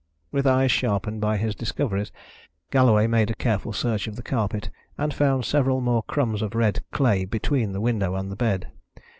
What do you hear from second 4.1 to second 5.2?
the carpet, and